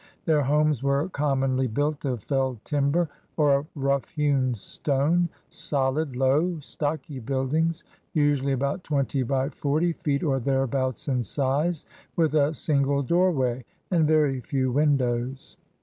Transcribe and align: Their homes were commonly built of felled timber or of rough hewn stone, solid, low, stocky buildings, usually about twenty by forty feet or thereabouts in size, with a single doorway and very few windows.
Their 0.25 0.41
homes 0.41 0.81
were 0.81 1.09
commonly 1.09 1.67
built 1.67 2.05
of 2.05 2.23
felled 2.23 2.65
timber 2.65 3.07
or 3.37 3.53
of 3.53 3.67
rough 3.75 4.09
hewn 4.09 4.55
stone, 4.55 5.29
solid, 5.49 6.15
low, 6.15 6.57
stocky 6.59 7.19
buildings, 7.19 7.83
usually 8.11 8.53
about 8.53 8.83
twenty 8.83 9.21
by 9.21 9.49
forty 9.49 9.93
feet 9.93 10.23
or 10.23 10.39
thereabouts 10.39 11.07
in 11.07 11.21
size, 11.21 11.85
with 12.15 12.33
a 12.33 12.55
single 12.55 13.03
doorway 13.03 13.63
and 13.91 14.07
very 14.07 14.39
few 14.41 14.71
windows. 14.71 15.55